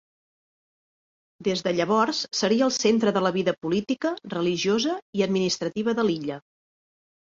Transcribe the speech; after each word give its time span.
Des 1.47 1.61
de 1.67 1.73
llavors 1.81 2.23
seria 2.39 2.67
el 2.71 2.75
centre 2.79 3.15
de 3.19 3.25
la 3.29 3.35
vida 3.39 3.57
política, 3.69 4.15
religiosa 4.37 5.01
i 5.23 5.29
administrativa 5.31 5.99
de 6.03 6.13
l'illa. 6.13 6.45